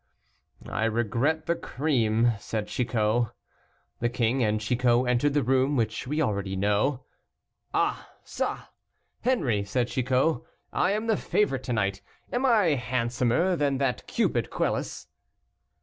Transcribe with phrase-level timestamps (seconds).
[0.67, 3.27] "I regret the cream," said Chicot.
[3.99, 7.03] The king and Chicot entered the room, which we already know.
[7.71, 8.69] "Ah ça!
[9.23, 10.41] Henri," said Chicot,
[10.73, 12.01] "I am the favorite to night.
[12.33, 15.05] Am I handsomer than that Cupid, Quelus?"